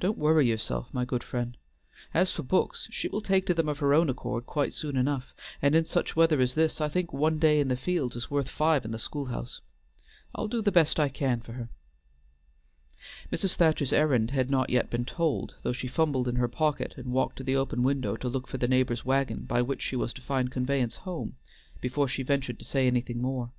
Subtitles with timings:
[0.00, 1.56] "Don't worry yourself, my good friend.
[2.12, 5.32] As for books, she will take to them of her own accord quite soon enough,
[5.62, 8.50] and in such weather as this I think one day in the fields is worth
[8.50, 9.62] five in the school house.
[10.34, 11.70] I'll do the best I can for her."
[13.32, 13.54] Mrs.
[13.54, 17.36] Thacher's errand had not yet been told, though she fumbled in her pocket and walked
[17.36, 20.20] to the open window to look for the neighbor's wagon by which she was to
[20.20, 21.36] find conveyance home,
[21.80, 23.52] before she ventured to say anything more.